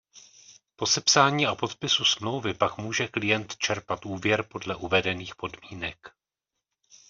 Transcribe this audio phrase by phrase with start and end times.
[0.75, 5.97] Po sepsání a podpisu smlouvy pak může klient čerpat úvěr podle uvedených podmínek.